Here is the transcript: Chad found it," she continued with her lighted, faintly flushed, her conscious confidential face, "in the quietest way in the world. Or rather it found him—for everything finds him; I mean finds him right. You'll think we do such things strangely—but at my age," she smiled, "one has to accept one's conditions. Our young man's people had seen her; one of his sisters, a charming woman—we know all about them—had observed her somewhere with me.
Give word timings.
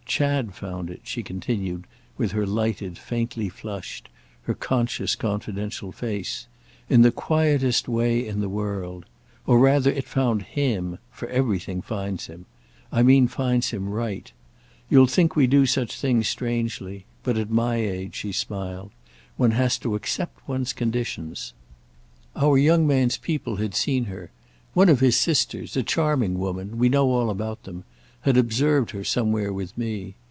Chad 0.05 0.53
found 0.53 0.89
it," 0.89 0.99
she 1.05 1.23
continued 1.23 1.87
with 2.17 2.33
her 2.33 2.45
lighted, 2.45 2.97
faintly 2.97 3.47
flushed, 3.47 4.09
her 4.41 4.53
conscious 4.53 5.15
confidential 5.15 5.93
face, 5.93 6.47
"in 6.89 7.01
the 7.01 7.13
quietest 7.13 7.87
way 7.87 8.27
in 8.27 8.41
the 8.41 8.49
world. 8.49 9.05
Or 9.47 9.57
rather 9.57 9.89
it 9.89 10.03
found 10.05 10.41
him—for 10.41 11.29
everything 11.29 11.81
finds 11.81 12.25
him; 12.27 12.45
I 12.91 13.03
mean 13.03 13.29
finds 13.29 13.69
him 13.71 13.87
right. 13.87 14.29
You'll 14.89 15.07
think 15.07 15.37
we 15.37 15.47
do 15.47 15.65
such 15.65 15.95
things 15.95 16.27
strangely—but 16.27 17.37
at 17.37 17.49
my 17.49 17.77
age," 17.77 18.15
she 18.15 18.33
smiled, 18.33 18.91
"one 19.37 19.51
has 19.51 19.77
to 19.77 19.95
accept 19.95 20.45
one's 20.45 20.73
conditions. 20.73 21.53
Our 22.35 22.57
young 22.57 22.85
man's 22.85 23.15
people 23.17 23.55
had 23.55 23.73
seen 23.73 24.05
her; 24.05 24.29
one 24.73 24.89
of 24.89 24.99
his 24.99 25.15
sisters, 25.15 25.77
a 25.77 25.83
charming 25.83 26.37
woman—we 26.37 26.89
know 26.89 27.09
all 27.09 27.29
about 27.29 27.63
them—had 27.63 28.37
observed 28.37 28.91
her 28.91 29.03
somewhere 29.03 29.51
with 29.51 29.75
me. 29.75 30.13